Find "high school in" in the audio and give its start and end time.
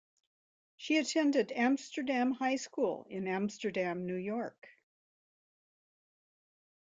2.31-3.27